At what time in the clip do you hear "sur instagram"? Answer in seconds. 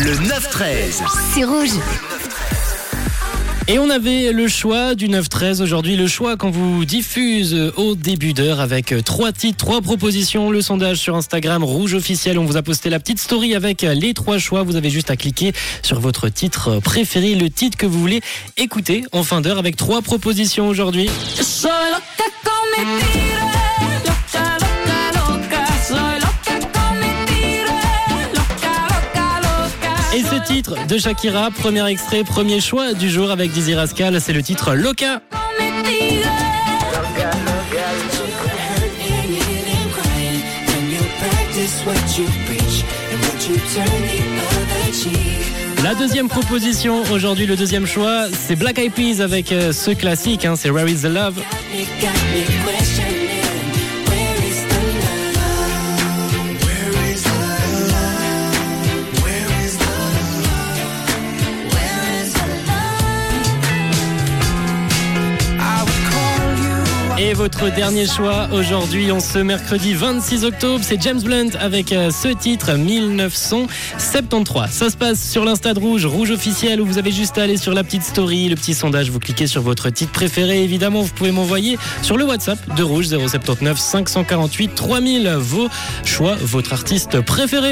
10.98-11.64